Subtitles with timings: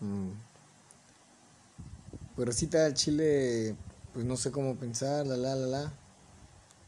[0.00, 0.30] Mm.
[2.36, 3.74] Pues Rosita, Chile,
[4.14, 5.92] pues no sé cómo pensar, la la la la.